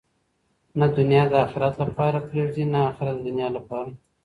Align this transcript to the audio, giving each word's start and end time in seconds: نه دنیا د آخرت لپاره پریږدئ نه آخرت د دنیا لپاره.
نه 0.79 0.85
دنیا 0.97 1.23
د 1.29 1.33
آخرت 1.45 1.73
لپاره 1.83 2.17
پریږدئ 2.29 2.65
نه 2.73 2.79
آخرت 2.91 3.15
د 3.17 3.21
دنیا 3.27 3.47
لپاره. 3.57 3.89